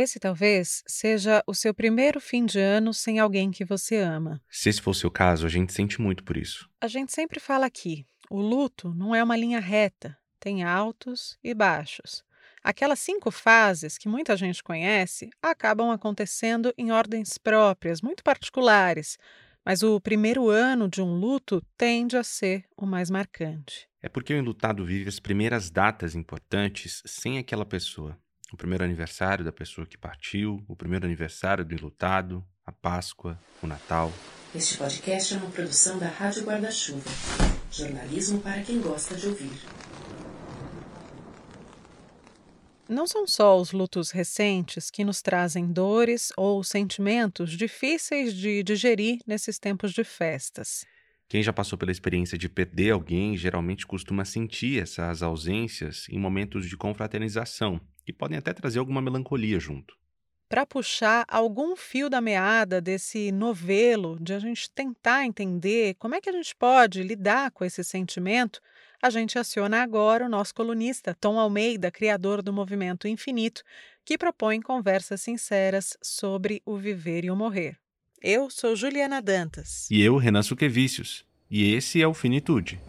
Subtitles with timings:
[0.00, 4.40] Esse talvez seja o seu primeiro fim de ano sem alguém que você ama.
[4.48, 6.70] Se esse for o seu caso, a gente sente muito por isso.
[6.80, 11.52] A gente sempre fala aqui: o luto não é uma linha reta, tem altos e
[11.52, 12.22] baixos.
[12.62, 19.18] Aquelas cinco fases que muita gente conhece acabam acontecendo em ordens próprias, muito particulares,
[19.64, 23.88] mas o primeiro ano de um luto tende a ser o mais marcante.
[24.00, 28.16] É porque o enlutado vive as primeiras datas importantes sem aquela pessoa
[28.52, 33.66] o primeiro aniversário da pessoa que partiu, o primeiro aniversário do enlutado, a Páscoa, o
[33.66, 34.12] Natal.
[34.54, 37.10] Este podcast é uma produção da Rádio Guarda-Chuva.
[37.70, 39.52] Jornalismo para quem gosta de ouvir.
[42.88, 49.18] Não são só os lutos recentes que nos trazem dores ou sentimentos difíceis de digerir
[49.26, 50.86] nesses tempos de festas.
[51.28, 56.66] Quem já passou pela experiência de perder alguém geralmente costuma sentir essas ausências em momentos
[56.66, 57.78] de confraternização,
[58.08, 59.94] que podem até trazer alguma melancolia junto.
[60.48, 66.20] Para puxar algum fio da meada desse novelo, de a gente tentar entender como é
[66.22, 68.62] que a gente pode lidar com esse sentimento,
[69.02, 73.62] a gente aciona agora o nosso colunista Tom Almeida, criador do Movimento Infinito,
[74.06, 77.76] que propõe conversas sinceras sobre o viver e o morrer.
[78.22, 79.86] Eu sou Juliana Dantas.
[79.90, 81.26] E eu, Renan Suquevicius.
[81.50, 82.80] E esse é o Finitude.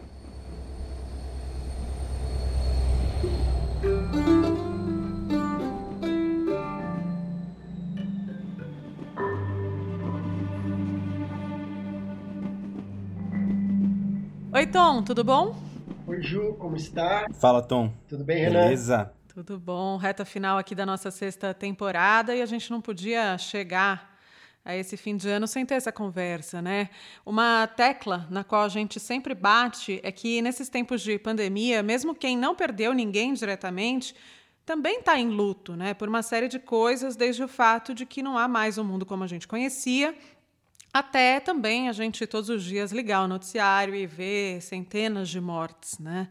[14.72, 15.56] Tom, tudo bom?
[16.06, 17.26] Oi, Ju, como está?
[17.40, 17.92] Fala, Tom.
[18.08, 18.62] Tudo bem, Renan?
[18.62, 19.12] Beleza.
[19.34, 24.16] Tudo bom, reta final aqui da nossa sexta temporada e a gente não podia chegar
[24.64, 26.88] a esse fim de ano sem ter essa conversa, né?
[27.26, 32.14] Uma tecla na qual a gente sempre bate é que nesses tempos de pandemia, mesmo
[32.14, 34.14] quem não perdeu ninguém diretamente,
[34.64, 35.94] também está em luto, né?
[35.94, 39.04] Por uma série de coisas, desde o fato de que não há mais um mundo
[39.04, 40.14] como a gente conhecia
[40.92, 45.98] até também a gente todos os dias ligar o noticiário e ver centenas de mortes,
[45.98, 46.28] né?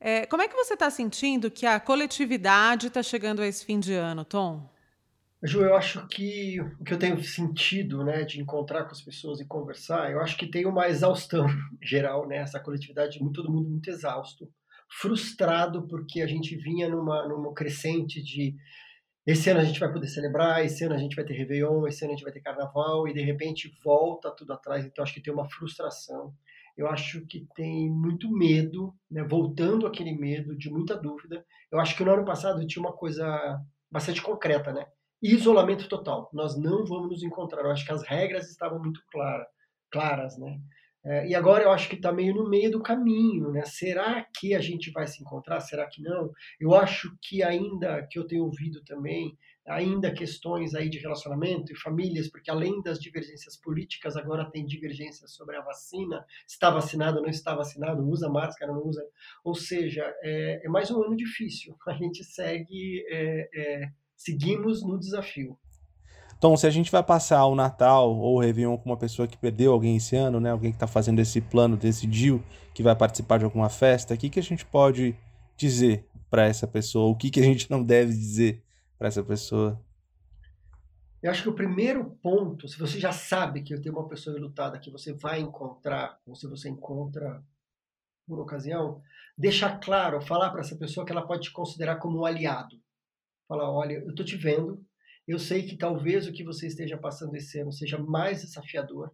[0.00, 3.78] É, como é que você está sentindo que a coletividade está chegando a esse fim
[3.78, 4.68] de ano, Tom?
[5.44, 9.40] Ju, eu acho que o que eu tenho sentido, né, de encontrar com as pessoas
[9.40, 11.46] e conversar, eu acho que tem uma exaustão
[11.82, 14.48] geral, né, essa coletividade, todo mundo muito exausto,
[14.88, 18.54] frustrado porque a gente vinha numa, numa crescente de
[19.26, 22.04] esse ano a gente vai poder celebrar, esse ano a gente vai ter Réveillon, esse
[22.04, 24.84] ano a gente vai ter Carnaval, e de repente volta tudo atrás.
[24.84, 26.34] Então acho que tem uma frustração.
[26.76, 29.22] Eu acho que tem muito medo, né?
[29.22, 31.44] voltando aquele medo de muita dúvida.
[31.70, 33.60] Eu acho que no ano passado tinha uma coisa
[33.90, 34.86] bastante concreta, né?
[35.22, 36.28] Isolamento total.
[36.32, 37.62] Nós não vamos nos encontrar.
[37.62, 39.46] Eu acho que as regras estavam muito clara,
[39.90, 40.58] claras, né?
[41.04, 43.64] É, e agora eu acho que está meio no meio do caminho, né?
[43.64, 45.60] Será que a gente vai se encontrar?
[45.60, 46.30] Será que não?
[46.60, 49.36] Eu acho que ainda que eu tenho ouvido também
[49.66, 55.32] ainda questões aí de relacionamento e famílias, porque além das divergências políticas, agora tem divergências
[55.32, 59.04] sobre a vacina, está vacinado, não está vacinado, usa máscara, não usa.
[59.44, 61.76] Ou seja, é, é mais um ano difícil.
[61.86, 65.58] A gente segue, é, é, seguimos no desafio.
[66.42, 69.38] Então, se a gente vai passar o Natal ou o Réveillon com uma pessoa que
[69.38, 70.50] perdeu alguém esse ano, né?
[70.50, 72.42] Alguém que está fazendo esse plano, decidiu
[72.74, 75.16] que vai participar de alguma festa, o que, que a gente pode
[75.56, 77.08] dizer para essa pessoa?
[77.08, 78.60] O que, que a gente não deve dizer
[78.98, 79.80] para essa pessoa?
[81.22, 84.80] Eu acho que o primeiro ponto, se você já sabe que tenho uma pessoa lutada
[84.80, 87.40] que você vai encontrar, ou se você encontra
[88.26, 89.00] por ocasião,
[89.38, 92.82] deixar claro, falar para essa pessoa que ela pode te considerar como um aliado.
[93.46, 94.84] Falar, olha, eu estou te vendo,
[95.26, 99.12] eu sei que talvez o que você esteja passando esse ano seja mais desafiador.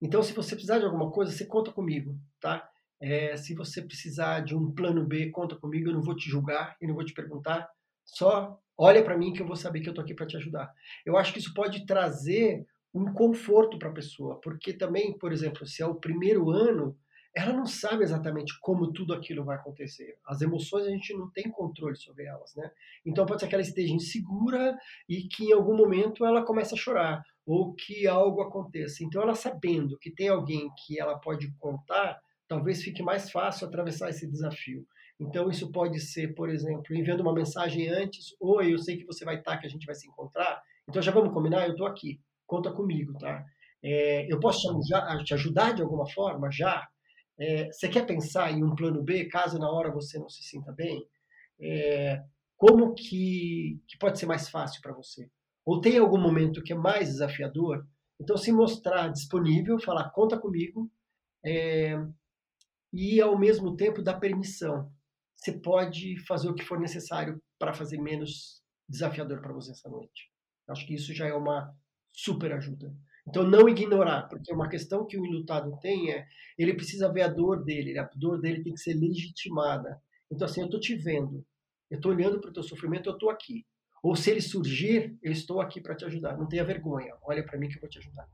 [0.00, 2.68] Então, se você precisar de alguma coisa, você conta comigo, tá?
[3.00, 5.88] É, se você precisar de um plano B, conta comigo.
[5.88, 7.68] Eu não vou te julgar e não vou te perguntar.
[8.04, 10.72] Só olha para mim que eu vou saber que eu tô aqui para te ajudar.
[11.04, 12.64] Eu acho que isso pode trazer
[12.94, 16.96] um conforto para a pessoa, porque também, por exemplo, se é o primeiro ano,
[17.34, 20.16] ela não sabe exatamente como tudo aquilo vai acontecer.
[20.26, 22.70] As emoções a gente não tem controle sobre elas, né?
[23.04, 24.76] Então pode ser que ela esteja insegura
[25.08, 29.04] e que em algum momento ela comece a chorar ou que algo aconteça.
[29.04, 34.10] Então ela sabendo que tem alguém que ela pode contar, talvez fique mais fácil atravessar
[34.10, 34.86] esse desafio.
[35.20, 39.24] Então isso pode ser, por exemplo, enviando uma mensagem antes, oi, eu sei que você
[39.24, 42.20] vai estar, que a gente vai se encontrar, então já vamos combinar, eu estou aqui,
[42.46, 43.44] conta comigo, tá?
[43.82, 44.60] É, eu posso
[45.24, 46.88] te ajudar de alguma forma já?
[47.40, 50.72] É, você quer pensar em um plano B, caso na hora você não se sinta
[50.72, 51.06] bem?
[51.60, 52.22] É,
[52.56, 55.30] como que, que pode ser mais fácil para você?
[55.64, 57.86] Ou tem algum momento que é mais desafiador?
[58.20, 60.90] Então, se mostrar disponível, falar conta comigo,
[61.44, 61.94] é,
[62.92, 64.90] e ao mesmo tempo dar permissão.
[65.36, 70.30] Você pode fazer o que for necessário para fazer menos desafiador para você essa noite.
[70.68, 71.72] Acho que isso já é uma
[72.12, 72.92] super ajuda.
[73.28, 76.26] Então, não ignorar, porque uma questão que o enlutado tem é,
[76.58, 80.00] ele precisa ver a dor dele, a dor dele tem que ser legitimada.
[80.32, 81.44] Então, assim, eu estou te vendo,
[81.90, 83.66] eu estou olhando para o teu sofrimento, eu estou aqui.
[84.02, 86.38] Ou se ele surgir, eu estou aqui para te ajudar.
[86.38, 88.26] Não tenha vergonha, olha para mim que eu vou te ajudar.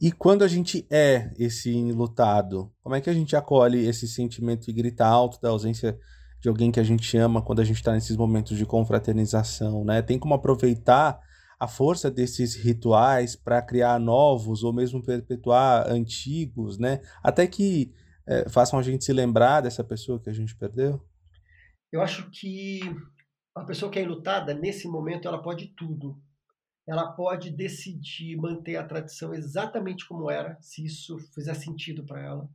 [0.00, 4.68] E quando a gente é esse enlutado, como é que a gente acolhe esse sentimento
[4.68, 5.96] e grita alto da ausência
[6.40, 10.02] de alguém que a gente ama quando a gente está nesses momentos de confraternização, né?
[10.02, 11.20] Tem como aproveitar
[11.64, 17.00] a força desses rituais para criar novos ou mesmo perpetuar antigos, né?
[17.22, 17.92] Até que
[18.26, 21.02] é, façam a gente se lembrar dessa pessoa que a gente perdeu?
[21.90, 22.80] Eu acho que
[23.54, 26.20] a pessoa que é enlutada, nesse momento, ela pode tudo.
[26.86, 32.48] Ela pode decidir manter a tradição exatamente como era, se isso fizer sentido para ela.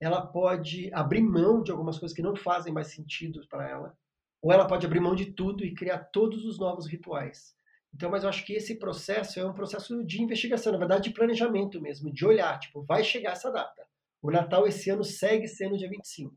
[0.00, 3.96] Ela pode abrir mão de algumas coisas que não fazem mais sentido para ela.
[4.42, 7.54] Ou ela pode abrir mão de tudo e criar todos os novos rituais.
[7.94, 11.14] Então, mas eu acho que esse processo é um processo de investigação, na verdade, de
[11.14, 13.86] planejamento mesmo, de olhar, tipo, vai chegar essa data.
[14.22, 16.34] O Natal esse ano segue sendo dia 25.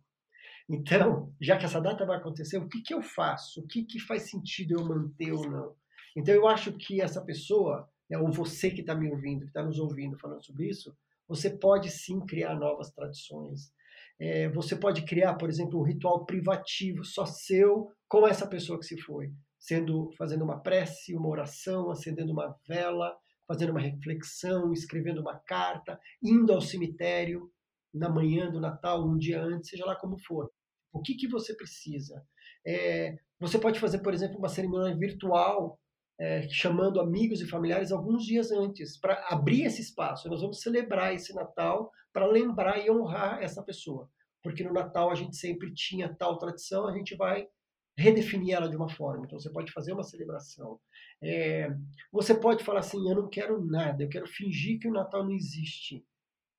[0.69, 3.61] Então, já que essa data vai acontecer, o que, que eu faço?
[3.61, 5.75] O que, que faz sentido eu manter ou não?
[6.15, 9.63] Então, eu acho que essa pessoa, né, ou você que está me ouvindo, que está
[9.63, 10.95] nos ouvindo falando sobre isso,
[11.27, 13.71] você pode sim criar novas tradições.
[14.19, 18.85] É, você pode criar, por exemplo, um ritual privativo só seu com essa pessoa que
[18.85, 19.31] se foi
[19.63, 23.15] sendo fazendo uma prece, uma oração, acendendo uma vela,
[23.47, 27.49] fazendo uma reflexão, escrevendo uma carta, indo ao cemitério
[27.93, 30.51] na manhã do Natal, um dia antes, seja lá como for.
[30.91, 32.21] O que, que você precisa?
[32.67, 35.79] É, você pode fazer, por exemplo, uma cerimônia virtual,
[36.19, 40.27] é, chamando amigos e familiares alguns dias antes, para abrir esse espaço.
[40.27, 44.09] Nós vamos celebrar esse Natal para lembrar e honrar essa pessoa.
[44.43, 47.47] Porque no Natal a gente sempre tinha tal tradição, a gente vai
[47.97, 49.25] redefinir ela de uma forma.
[49.25, 50.79] Então, você pode fazer uma celebração.
[51.21, 51.75] É,
[52.11, 55.31] você pode falar assim: eu não quero nada, eu quero fingir que o Natal não
[55.31, 56.05] existe.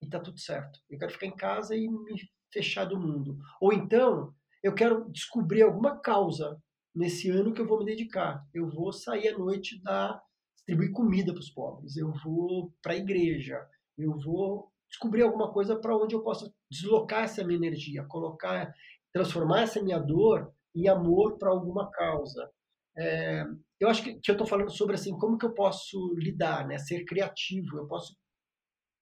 [0.02, 0.80] E tá tudo certo.
[0.88, 3.38] Eu quero ficar em casa e me fechar do mundo.
[3.60, 6.60] Ou então, eu quero descobrir alguma causa
[6.94, 8.46] nesse ano que eu vou me dedicar.
[8.52, 10.22] Eu vou sair à noite da
[10.54, 11.96] distribuir comida para os pobres.
[11.96, 13.60] Eu vou para a igreja.
[13.98, 18.72] Eu vou descobrir alguma coisa para onde eu possa deslocar essa minha energia, colocar,
[19.12, 22.50] transformar essa minha dor em amor para alguma causa.
[22.96, 23.44] É,
[23.80, 26.78] eu acho que, que eu estou falando sobre assim como que eu posso lidar, né?
[26.78, 27.78] Ser criativo.
[27.78, 28.14] Eu posso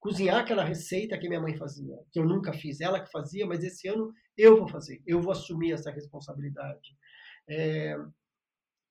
[0.00, 3.62] cozinhar aquela receita que minha mãe fazia, que eu nunca fiz, ela que fazia, mas
[3.62, 6.96] esse ano eu vou fazer, eu vou assumir essa responsabilidade.
[7.48, 7.96] É,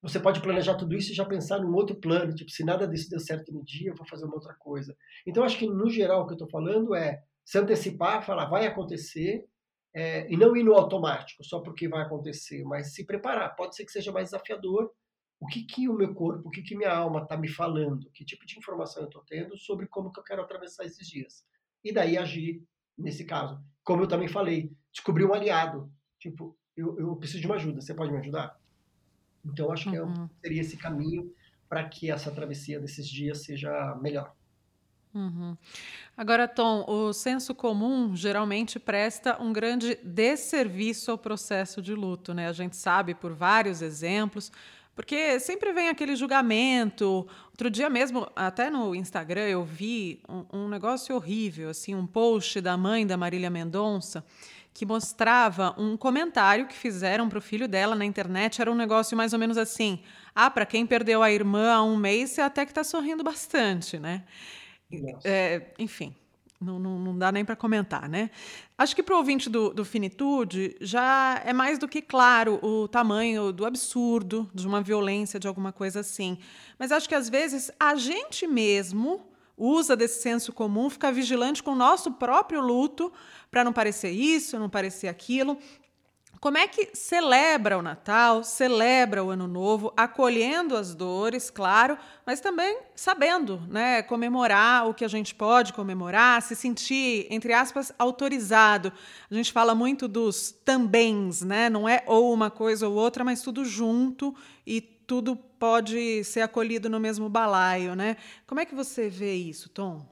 [0.02, 3.10] você pode planejar tudo isso e já pensar num outro plano, tipo, se nada disso
[3.10, 4.96] deu certo no dia, eu vou fazer uma outra coisa.
[5.28, 8.66] Então, acho que, no geral, o que eu estou falando é se antecipar, falar, vai
[8.66, 9.46] acontecer,
[9.94, 13.56] é, e não ir no automático, só porque vai acontecer, mas se preparar.
[13.56, 14.92] Pode ser que seja mais desafiador.
[15.40, 18.10] O que, que o meu corpo, o que, que minha alma está me falando?
[18.14, 21.44] Que tipo de informação eu estou tendo sobre como que eu quero atravessar esses dias?
[21.84, 22.64] E daí agir
[22.98, 23.60] nesse caso.
[23.84, 25.92] Como eu também falei, descobrir um aliado.
[26.20, 28.60] Tipo, eu, eu preciso de uma ajuda, você pode me ajudar?
[29.44, 30.30] Então, acho que é uhum.
[30.40, 31.34] seria esse caminho
[31.68, 34.36] para que essa travessia desses dias seja melhor.
[35.14, 35.58] Uhum.
[36.16, 42.48] Agora, Tom, o senso comum geralmente presta um grande desserviço ao processo de luto, né?
[42.48, 44.52] A gente sabe por vários exemplos,
[44.96, 47.28] porque sempre vem aquele julgamento.
[47.50, 52.62] Outro dia mesmo, até no Instagram, eu vi um, um negócio horrível, assim, um post
[52.62, 54.24] da mãe da Marília Mendonça
[54.74, 58.62] que mostrava um comentário que fizeram para o filho dela na internet.
[58.62, 60.00] Era um negócio mais ou menos assim:
[60.34, 64.00] ah, para quem perdeu a irmã há um mês, você até que está sorrindo bastante,
[64.00, 64.24] né?
[65.24, 66.16] É, enfim,
[66.60, 68.30] não, não, não, dá nem para comentar, né?
[68.78, 72.88] Acho que para o ouvinte do, do Finitude já é mais do que claro o
[72.88, 76.38] tamanho do absurdo, de uma violência, de alguma coisa assim.
[76.78, 79.26] Mas acho que às vezes a gente mesmo
[79.58, 83.12] usa desse senso comum, fica vigilante com o nosso próprio luto
[83.50, 85.58] para não parecer isso, não parecer aquilo.
[86.42, 91.96] Como é que celebra o Natal, celebra o Ano Novo, acolhendo as dores, claro,
[92.26, 97.94] mas também sabendo, né, comemorar o que a gente pode comemorar, se sentir, entre aspas,
[98.00, 98.92] autorizado.
[99.30, 101.70] A gente fala muito dos tambéms, né?
[101.70, 106.90] Não é ou uma coisa ou outra, mas tudo junto e tudo pode ser acolhido
[106.90, 108.18] no mesmo balaio, né?
[108.48, 110.11] Como é que você vê isso, Tom?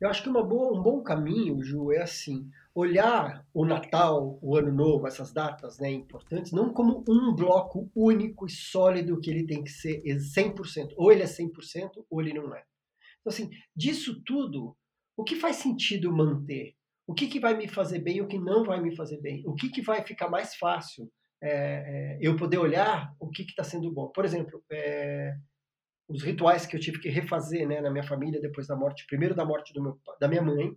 [0.00, 4.72] Eu acho que boa, um bom caminho, Ju, é assim olhar o Natal, o Ano
[4.72, 9.62] Novo, essas datas né, importantes, não como um bloco único e sólido que ele tem
[9.62, 10.94] que ser 100%.
[10.96, 12.64] Ou ele é 100% ou ele não é.
[13.20, 14.76] Então, assim, disso tudo,
[15.16, 16.74] o que faz sentido manter?
[17.06, 19.42] O que, que vai me fazer bem e o que não vai me fazer bem?
[19.44, 21.10] O que, que vai ficar mais fácil
[21.42, 24.08] é, é, eu poder olhar o que está sendo bom.
[24.08, 25.34] Por exemplo, é,
[26.10, 29.34] os rituais que eu tive que refazer né, na minha família depois da morte, primeiro
[29.34, 30.76] da morte do meu, da minha mãe.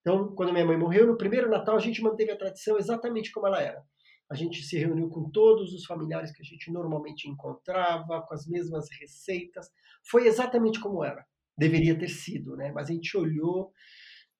[0.00, 3.46] Então, quando minha mãe morreu, no primeiro Natal a gente manteve a tradição exatamente como
[3.46, 3.84] ela era.
[4.30, 8.46] A gente se reuniu com todos os familiares que a gente normalmente encontrava, com as
[8.46, 9.68] mesmas receitas.
[10.08, 11.26] Foi exatamente como era.
[11.58, 12.72] Deveria ter sido, né?
[12.72, 13.72] Mas a gente olhou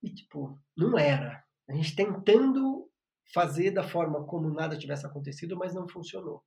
[0.03, 1.43] e, tipo, não era.
[1.69, 2.89] A gente tentando
[3.35, 6.43] fazer da forma como nada tivesse acontecido, mas não funcionou.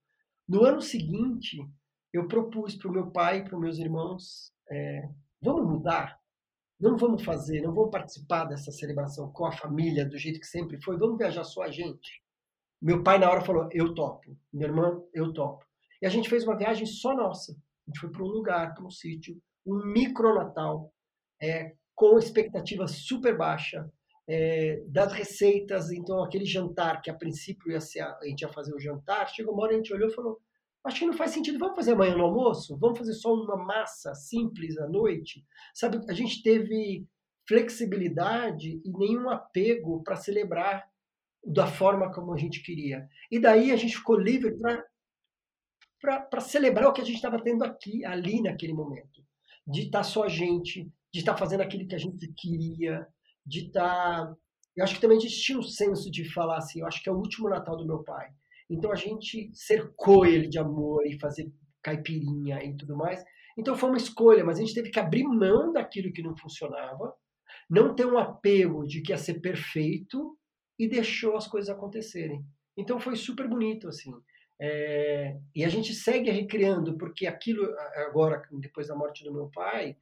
[0.48, 1.58] No ano seguinte,
[2.14, 5.10] eu propus para o meu pai para os meus irmãos: é,
[5.42, 6.20] vamos mudar?
[6.80, 10.82] Não vamos fazer, não vamos participar dessa celebração com a família do jeito que sempre
[10.82, 12.22] foi, vamos viajar só a gente.
[12.82, 14.38] Meu pai, na hora, falou: eu topo.
[14.52, 15.66] Minha irmã, eu topo.
[16.02, 17.54] E a gente fez uma viagem só nossa.
[17.54, 20.94] A gente foi para um lugar, para um sítio, um micro Natal,
[21.42, 23.90] é, com expectativa super baixa,
[24.28, 28.74] é, das receitas, então aquele jantar que a princípio ia ser, a gente ia fazer
[28.74, 30.40] o jantar, chegou uma hora a gente olhou e falou,
[30.84, 32.78] acho que não faz sentido, vamos fazer amanhã no almoço?
[32.78, 35.46] Vamos fazer só uma massa simples à noite?
[35.74, 37.08] Sabe, a gente teve
[37.48, 40.88] flexibilidade e nenhum apego para celebrar
[41.46, 43.08] da forma como a gente queria.
[43.30, 44.56] E daí a gente ficou livre
[46.00, 49.24] para celebrar o que a gente estava tendo aqui, ali naquele momento.
[49.68, 53.08] De estar tá só a gente, de estar tá fazendo aquilo que a gente queria,
[53.46, 54.28] de estar.
[54.28, 54.36] Tá...
[54.76, 57.10] Eu acho que também a gente tinha um senso de falar assim, eu acho que
[57.10, 58.32] é o último Natal do meu pai.
[58.70, 61.52] Então a gente cercou ele de amor e fazer
[61.82, 63.24] caipirinha e tudo mais.
[63.58, 67.14] Então foi uma escolha, mas a gente teve que abrir mão daquilo que não funcionava,
[67.70, 70.38] não ter um apego de que ia ser perfeito
[70.80, 72.44] e deixou as coisas acontecerem.
[72.76, 74.12] Então foi super bonito assim.
[74.62, 75.36] É...
[75.56, 77.66] e a gente segue recriando porque aquilo
[78.08, 79.98] agora depois da morte do meu pai,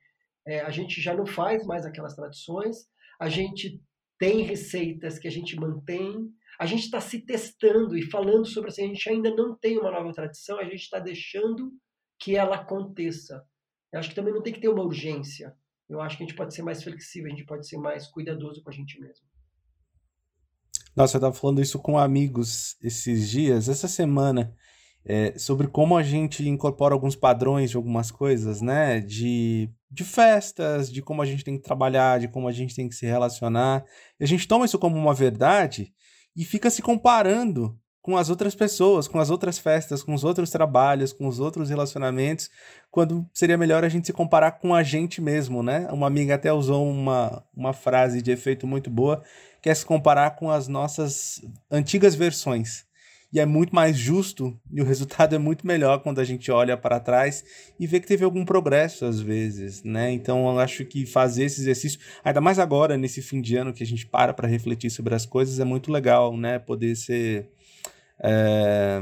[0.46, 2.90] é, a gente já não faz mais aquelas tradições,
[3.20, 3.82] a gente
[4.22, 8.84] tem receitas que a gente mantém, a gente está se testando e falando sobre assim,
[8.84, 11.72] a gente ainda não tem uma nova tradição, a gente está deixando
[12.20, 13.44] que ela aconteça.
[13.92, 15.56] Eu acho que também não tem que ter uma urgência.
[15.90, 18.62] Eu acho que a gente pode ser mais flexível, a gente pode ser mais cuidadoso
[18.62, 19.26] com a gente mesmo.
[20.96, 24.56] Nossa, eu estava falando isso com amigos esses dias, essa semana
[25.04, 29.00] é, sobre como a gente incorpora alguns padrões de algumas coisas, né?
[29.00, 32.88] De, de festas, de como a gente tem que trabalhar, de como a gente tem
[32.88, 33.84] que se relacionar.
[34.20, 35.92] E a gente toma isso como uma verdade
[36.36, 40.50] e fica se comparando com as outras pessoas, com as outras festas, com os outros
[40.50, 42.50] trabalhos, com os outros relacionamentos,
[42.90, 45.88] quando seria melhor a gente se comparar com a gente mesmo, né?
[45.92, 49.22] Uma amiga até usou uma, uma frase de efeito muito boa,
[49.62, 52.90] que é se comparar com as nossas antigas versões
[53.34, 56.76] e é muito mais justo e o resultado é muito melhor quando a gente olha
[56.76, 57.44] para trás
[57.80, 60.12] e vê que teve algum progresso às vezes, né?
[60.12, 63.84] Então eu acho que fazer esse exercício, ainda mais agora nesse fim de ano que
[63.84, 66.60] a gente para para refletir sobre as coisas, é muito legal, né?
[66.60, 67.50] Poder ser
[68.22, 69.02] é,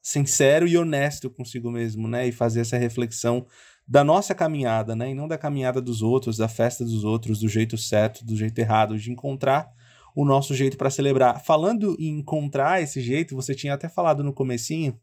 [0.00, 2.26] sincero e honesto consigo mesmo, né?
[2.26, 3.46] E fazer essa reflexão
[3.86, 5.10] da nossa caminhada, né?
[5.10, 8.58] E não da caminhada dos outros, da festa dos outros, do jeito certo, do jeito
[8.58, 9.70] errado, de encontrar
[10.14, 11.42] o nosso jeito para celebrar.
[11.44, 14.98] Falando em encontrar esse jeito, você tinha até falado no comecinho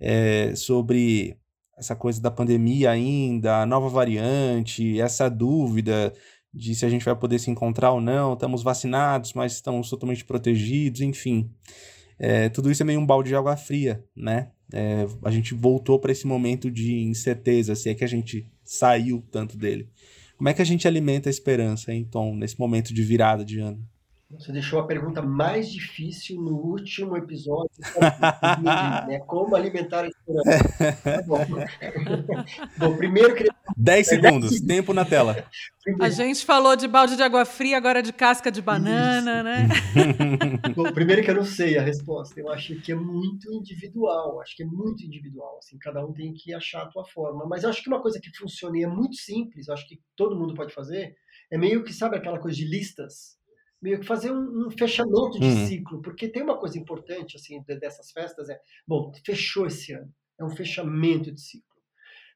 [0.00, 1.36] é, sobre
[1.76, 6.12] essa coisa da pandemia ainda, a nova variante, essa dúvida
[6.52, 10.24] de se a gente vai poder se encontrar ou não, estamos vacinados, mas estamos totalmente
[10.24, 11.50] protegidos, enfim.
[12.18, 14.50] É, tudo isso é meio um balde de água fria, né?
[14.72, 19.24] É, a gente voltou para esse momento de incerteza, se é que a gente saiu
[19.30, 19.88] tanto dele.
[20.36, 23.60] Como é que a gente alimenta a esperança, hein, Tom, nesse momento de virada de
[23.60, 23.82] ano?
[24.38, 27.70] Você deixou a pergunta mais difícil no último episódio.
[29.06, 29.18] né?
[29.26, 30.92] Como alimentar a esperança.
[31.02, 31.38] Tá bom.
[32.78, 33.52] bom, primeiro queria...
[33.76, 35.46] 10 segundos, tempo na tela.
[36.00, 39.44] A gente falou de balde de água fria, agora de casca de banana, Isso.
[39.44, 39.68] né?
[40.74, 42.40] bom, primeiro que eu não sei a resposta.
[42.40, 44.40] Eu acho que é muito individual.
[44.40, 45.58] Acho que é muito individual.
[45.58, 47.44] Assim, cada um tem que achar a tua forma.
[47.46, 50.38] Mas eu acho que uma coisa que funciona e é muito simples, acho que todo
[50.38, 51.14] mundo pode fazer,
[51.50, 53.41] é meio que, sabe, aquela coisa de listas
[53.82, 55.66] meio que fazer um, um fechamento de uhum.
[55.66, 60.44] ciclo, porque tem uma coisa importante assim dessas festas é, bom, fechou esse ano, é
[60.44, 61.66] um fechamento de ciclo.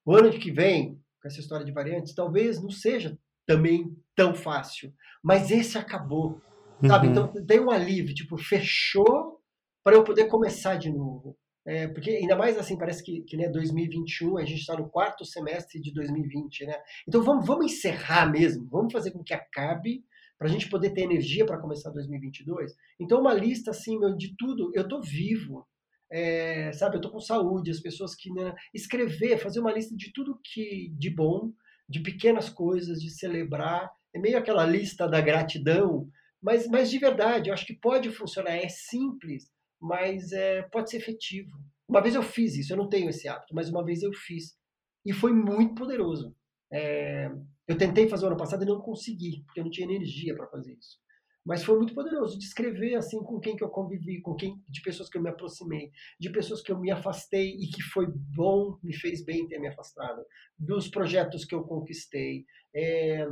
[0.05, 4.93] O ano que vem, com essa história de variantes, talvez não seja também tão fácil,
[5.23, 6.41] mas esse acabou,
[6.85, 7.07] sabe?
[7.07, 7.13] Uhum.
[7.13, 9.41] Então tem um alívio, tipo, fechou
[9.85, 11.39] para eu poder começar de novo.
[11.65, 15.25] É, porque ainda mais assim, parece que, que né, 2021, a gente está no quarto
[15.25, 16.77] semestre de 2020, né?
[17.09, 20.05] Então vamos, vamos encerrar mesmo, vamos fazer com que acabe
[20.39, 22.75] para a gente poder ter energia para começar 2022.
[23.01, 25.67] Então, uma lista assim, meu, de tudo, eu estou vivo,
[26.11, 30.13] é, sabe, eu estou com saúde, as pessoas que né, escrever, fazer uma lista de
[30.13, 31.53] tudo que de bom,
[31.89, 36.09] de pequenas coisas, de celebrar, é meio aquela lista da gratidão,
[36.43, 39.51] mas, mas de verdade, eu acho que pode funcionar, é simples,
[39.81, 41.51] mas é, pode ser efetivo.
[41.89, 44.57] Uma vez eu fiz isso, eu não tenho esse hábito, mas uma vez eu fiz.
[45.05, 46.35] E foi muito poderoso.
[46.73, 47.31] É,
[47.67, 50.47] eu tentei fazer o ano passado e não consegui, porque eu não tinha energia para
[50.47, 50.99] fazer isso.
[51.45, 55.09] Mas foi muito poderoso descrever assim com quem que eu convivi, com quem de pessoas
[55.09, 58.93] que eu me aproximei, de pessoas que eu me afastei e que foi bom, me
[58.93, 60.25] fez bem ter me afastado,
[60.59, 62.45] dos projetos que eu conquistei
[62.75, 63.25] é,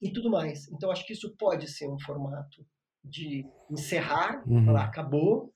[0.00, 0.70] e tudo mais.
[0.70, 2.64] Então acho que isso pode ser um formato
[3.02, 4.64] de encerrar, uhum.
[4.64, 5.52] falar acabou,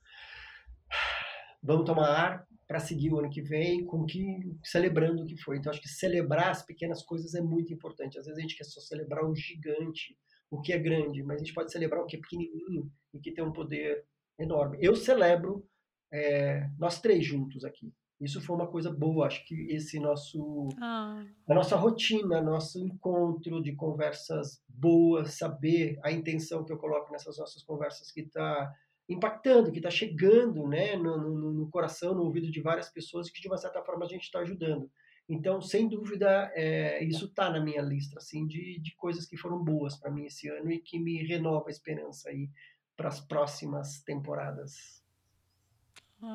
[1.63, 5.59] vamos tomar ar para seguir o ano que vem com que celebrando o que foi.
[5.59, 8.19] Então acho que celebrar as pequenas coisas é muito importante.
[8.19, 10.17] Às vezes a gente quer só celebrar o gigante,
[10.51, 13.31] o que é grande, mas a gente pode celebrar o que é pequenininho e que
[13.31, 14.07] tem um poder
[14.39, 14.79] enorme.
[14.81, 15.69] Eu celebro
[16.11, 17.93] é, nós três juntos aqui.
[18.19, 19.27] Isso foi uma coisa boa.
[19.27, 21.23] Acho que esse nosso ah.
[21.47, 27.37] a nossa rotina, nosso encontro de conversas boas, saber a intenção que eu coloco nessas
[27.37, 28.73] nossas conversas que está
[29.09, 33.33] impactando, que está chegando né, no, no, no, coração, no ouvido de várias pessoas e
[33.33, 34.91] que de uma certa forma a gente está ajudando.
[35.29, 39.63] Então, sem dúvida, é, isso está na minha lista assim, de, de coisas que foram
[39.63, 42.49] boas para mim esse ano e que me renova a esperança aí
[42.97, 45.02] para as próximas temporadas.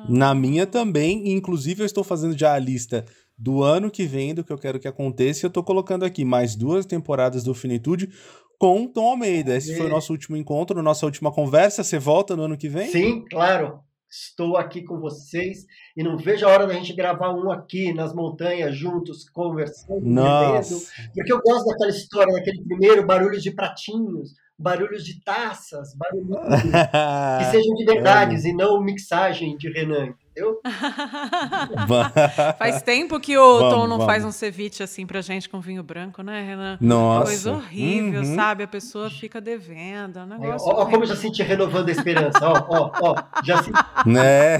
[0.08, 3.04] Na minha também, inclusive eu estou fazendo já a lista
[3.36, 6.24] do ano que vem, do que eu quero que aconteça, e eu estou colocando aqui
[6.24, 8.10] mais duas temporadas do Finitude,
[8.58, 9.56] com Tom Almeida.
[9.56, 11.84] Esse foi o nosso último encontro, nossa última conversa.
[11.84, 12.88] Você volta no ano que vem?
[12.88, 13.80] Sim, claro.
[14.10, 18.14] Estou aqui com vocês e não vejo a hora da gente gravar um aqui nas
[18.14, 20.90] montanhas juntos, conversando, Nossa.
[21.14, 26.36] porque eu gosto daquela história, daquele primeiro barulho de pratinhos, barulhos de taças, barulhos
[27.38, 28.48] que sejam de verdades é.
[28.48, 30.60] e não mixagem de Renan entendeu?
[32.58, 34.06] faz tempo que o vamos, Tom não vamos.
[34.06, 36.78] faz um ceviche assim pra gente com vinho branco, né, Renan?
[36.80, 37.26] Nossa.
[37.26, 38.34] Coisa horrível, uhum.
[38.34, 38.62] sabe?
[38.62, 40.18] A pessoa fica devendo.
[40.18, 42.38] É um negócio é, ó, ó, como eu já senti renovando a esperança.
[42.42, 43.42] ó, ó, ó.
[43.44, 43.78] Já senti.
[44.06, 44.58] Né?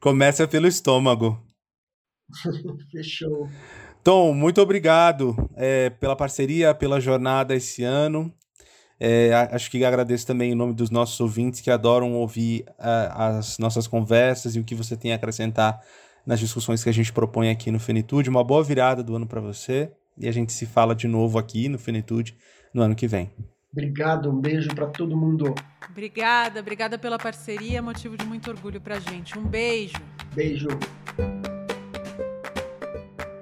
[0.00, 1.38] Começa pelo estômago.
[2.90, 3.48] Fechou.
[4.02, 8.32] Tom, muito obrigado é, pela parceria, pela jornada esse ano.
[8.98, 13.58] É, acho que agradeço também em nome dos nossos ouvintes que adoram ouvir uh, as
[13.58, 15.80] nossas conversas e o que você tem a acrescentar
[16.26, 18.28] nas discussões que a gente propõe aqui no Finitude.
[18.28, 21.66] Uma boa virada do ano para você e a gente se fala de novo aqui
[21.68, 22.36] no Finitude
[22.74, 23.30] no ano que vem.
[23.72, 25.54] Obrigado, um beijo para todo mundo.
[25.88, 29.38] Obrigada, obrigada pela parceria, motivo de muito orgulho para gente.
[29.38, 29.94] Um beijo.
[30.34, 30.68] Beijo.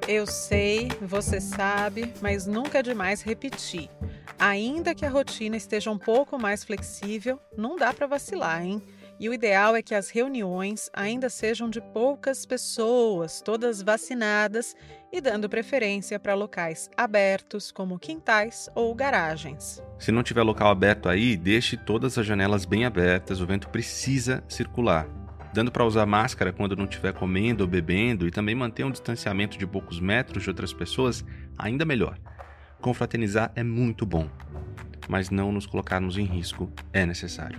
[0.08, 3.90] Eu sei, você sabe, mas nunca é demais repetir.
[4.38, 8.82] Ainda que a rotina esteja um pouco mais flexível, não dá para vacilar, hein?
[9.20, 14.74] E o ideal é que as reuniões ainda sejam de poucas pessoas, todas vacinadas
[15.12, 19.82] e dando preferência para locais abertos, como quintais ou garagens.
[19.98, 24.42] Se não tiver local aberto aí, deixe todas as janelas bem abertas, o vento precisa
[24.48, 25.06] circular.
[25.58, 29.58] Dando para usar máscara quando não estiver comendo ou bebendo e também manter um distanciamento
[29.58, 31.24] de poucos metros de outras pessoas,
[31.58, 32.16] ainda melhor.
[32.80, 34.30] Confraternizar é muito bom,
[35.08, 37.58] mas não nos colocarmos em risco é necessário.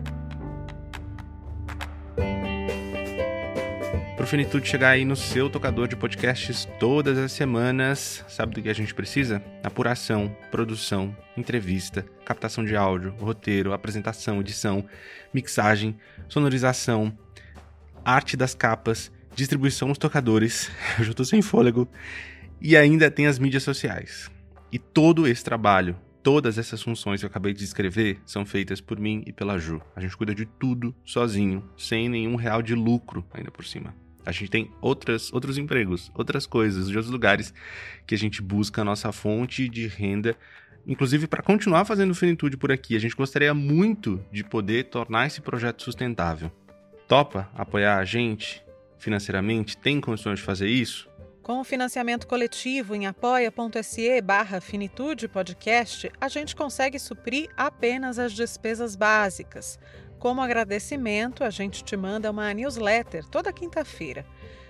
[4.16, 8.62] Para o Finitude chegar aí no seu tocador de podcasts todas as semanas, sabe do
[8.62, 9.44] que a gente precisa?
[9.62, 14.86] Apuração, produção, entrevista, captação de áudio, roteiro, apresentação, edição,
[15.34, 17.18] mixagem, sonorização,
[18.04, 21.88] arte das capas, distribuição nos tocadores, eu já estou sem fôlego,
[22.62, 24.30] e ainda tem as mídias sociais.
[24.72, 29.00] E todo esse trabalho, todas essas funções que eu acabei de descrever, são feitas por
[29.00, 29.82] mim e pela Ju.
[29.96, 33.96] A gente cuida de tudo sozinho, sem nenhum real de lucro ainda por cima.
[34.26, 37.54] A gente tem outras, outros empregos, outras coisas, de outros lugares
[38.06, 40.36] que a gente busca a nossa fonte de renda,
[40.86, 42.96] inclusive para continuar fazendo finitude por aqui.
[42.96, 46.52] A gente gostaria muito de poder tornar esse projeto sustentável.
[47.10, 48.64] Topa apoiar a gente
[49.00, 49.76] financeiramente?
[49.76, 51.10] Tem condições de fazer isso?
[51.42, 58.32] Com o financiamento coletivo em apoia.se barra Finitude Podcast, a gente consegue suprir apenas as
[58.32, 59.80] despesas básicas.
[60.20, 64.24] Como agradecimento, a gente te manda uma newsletter toda quinta-feira.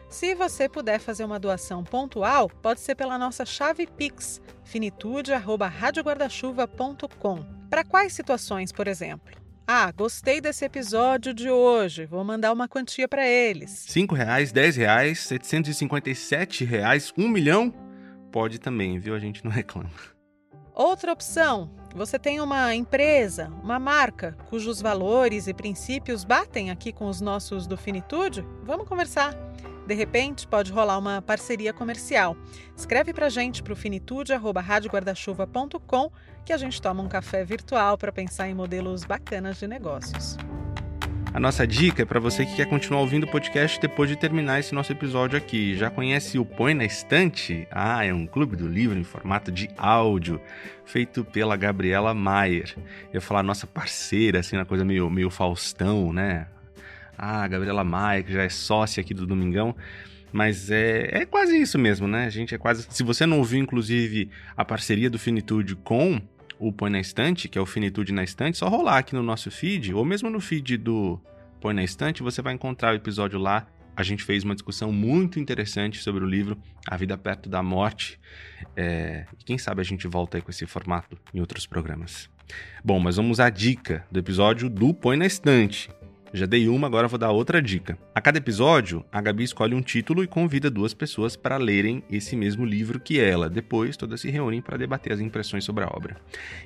[0.08, 7.46] Se você puder fazer uma doação pontual, pode ser pela nossa chave Pix, finitude.radioguardachuva.com.
[7.70, 9.49] Para quais situações, por exemplo?
[9.72, 12.08] Ah, gostei desse episódio de hoje.
[12.08, 13.70] Vou mandar uma quantia para eles.
[13.70, 17.72] Cinco reais, dez reais, setecentos e cinquenta e sete reais, um milhão?
[18.32, 19.14] Pode também, viu?
[19.14, 19.92] A gente não reclama.
[20.74, 27.06] Outra opção: você tem uma empresa, uma marca, cujos valores e princípios batem aqui com
[27.06, 28.44] os nossos do Finitude?
[28.64, 29.36] Vamos conversar.
[29.90, 32.38] De repente, pode rolar uma parceria comercial.
[32.78, 36.12] Escreve para a gente para o finitude.radioguardachuva.com
[36.46, 40.38] que a gente toma um café virtual para pensar em modelos bacanas de negócios.
[41.34, 44.60] A nossa dica é para você que quer continuar ouvindo o podcast depois de terminar
[44.60, 45.76] esse nosso episódio aqui.
[45.76, 47.68] Já conhece o Põe na Estante?
[47.72, 50.40] Ah, é um clube do livro em formato de áudio,
[50.86, 52.76] feito pela Gabriela Maier.
[53.08, 56.46] Eu ia falar nossa parceira, assim, uma coisa meio, meio Faustão, né?
[57.22, 59.76] Ah, Gabriela Maier, que já é sócia aqui do Domingão.
[60.32, 62.26] Mas é, é quase isso mesmo, né?
[62.26, 62.88] A gente é quase.
[62.90, 66.22] Se você não ouviu, inclusive, a parceria do Finitude com
[66.58, 69.52] o Põe na Estante, que é o Finitude na Estante, só rolar aqui no nosso
[69.52, 71.20] feed, ou mesmo no feed do
[71.60, 73.68] Põe na Estante, você vai encontrar o episódio lá.
[73.98, 78.18] A gente fez uma discussão muito interessante sobre o livro A Vida Perto da Morte.
[78.78, 79.26] É...
[79.38, 82.30] E quem sabe a gente volta aí com esse formato em outros programas.
[82.84, 85.90] Bom, mas vamos à dica do episódio do Põe na Estante.
[86.32, 87.98] Já dei uma, agora vou dar outra dica.
[88.14, 92.36] A cada episódio, a Gabi escolhe um título e convida duas pessoas para lerem esse
[92.36, 93.50] mesmo livro que ela.
[93.50, 96.18] Depois, todas se reúnem para debater as impressões sobre a obra.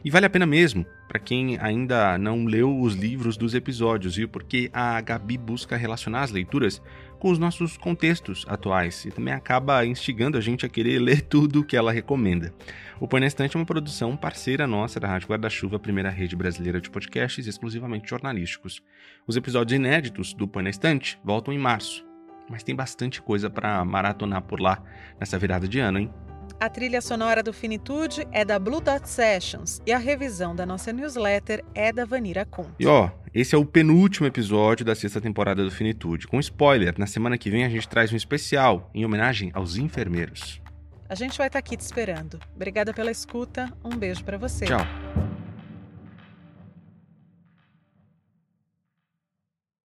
[0.03, 4.27] E vale a pena mesmo, para quem ainda não leu os livros dos episódios, viu?
[4.27, 6.81] Porque a Gabi busca relacionar as leituras
[7.23, 11.61] com os nossos contextos atuais e também acaba instigando a gente a querer ler tudo
[11.61, 12.53] o que ela recomenda.
[12.99, 16.81] O Põe na Estante é uma produção parceira nossa da Rádio Guarda-Chuva, primeira rede brasileira
[16.81, 18.83] de podcasts exclusivamente jornalísticos.
[19.25, 22.05] Os episódios inéditos do Põe na Estante voltam em março,
[22.49, 24.83] mas tem bastante coisa para maratonar por lá
[25.17, 26.13] nessa virada de ano, hein?
[26.63, 30.93] A trilha sonora do Finitude é da Blue Dot Sessions e a revisão da nossa
[30.93, 32.69] newsletter é da Vanira Kuhn.
[32.79, 36.25] E ó, esse é o penúltimo episódio da sexta temporada do Finitude.
[36.25, 40.61] Com spoiler, na semana que vem a gente traz um especial em homenagem aos enfermeiros.
[41.09, 42.39] A gente vai estar tá aqui te esperando.
[42.55, 43.69] Obrigada pela escuta.
[43.83, 44.63] Um beijo para você.
[44.63, 44.87] Tchau.